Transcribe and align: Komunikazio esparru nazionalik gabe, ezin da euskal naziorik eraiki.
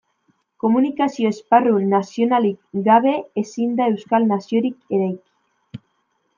Komunikazio 0.61 1.31
esparru 1.33 1.73
nazionalik 1.91 2.59
gabe, 2.89 3.15
ezin 3.45 3.79
da 3.83 3.89
euskal 3.95 4.29
naziorik 4.35 5.01
eraiki. 5.01 5.83